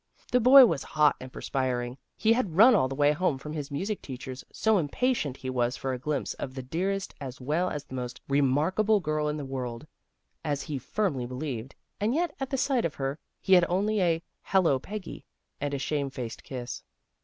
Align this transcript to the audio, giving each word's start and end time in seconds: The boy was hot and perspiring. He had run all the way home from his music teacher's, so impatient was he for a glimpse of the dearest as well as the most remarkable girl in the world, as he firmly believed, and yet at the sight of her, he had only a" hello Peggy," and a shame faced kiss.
The 0.31 0.39
boy 0.39 0.65
was 0.65 0.81
hot 0.81 1.15
and 1.19 1.31
perspiring. 1.31 1.95
He 2.17 2.33
had 2.33 2.57
run 2.57 2.73
all 2.73 2.87
the 2.87 2.95
way 2.95 3.11
home 3.11 3.37
from 3.37 3.53
his 3.53 3.69
music 3.69 4.01
teacher's, 4.01 4.43
so 4.51 4.79
impatient 4.79 5.37
was 5.43 5.75
he 5.75 5.79
for 5.79 5.93
a 5.93 5.99
glimpse 5.99 6.33
of 6.39 6.55
the 6.55 6.63
dearest 6.63 7.13
as 7.21 7.39
well 7.39 7.69
as 7.69 7.83
the 7.83 7.93
most 7.93 8.19
remarkable 8.27 8.99
girl 8.99 9.27
in 9.27 9.37
the 9.37 9.45
world, 9.45 9.85
as 10.43 10.63
he 10.63 10.79
firmly 10.79 11.27
believed, 11.27 11.75
and 11.99 12.15
yet 12.15 12.33
at 12.39 12.49
the 12.49 12.57
sight 12.57 12.83
of 12.83 12.95
her, 12.95 13.19
he 13.41 13.53
had 13.53 13.65
only 13.69 14.01
a" 14.01 14.23
hello 14.51 14.79
Peggy," 14.79 15.23
and 15.59 15.71
a 15.71 15.77
shame 15.77 16.09
faced 16.09 16.41
kiss. 16.43 16.81